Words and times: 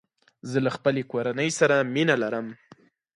زه 0.49 0.57
له 0.65 0.69
خپلې 0.75 1.01
کورني 1.11 1.49
سره 1.59 1.75
مینه 1.93 2.15
لرم. 2.23 2.47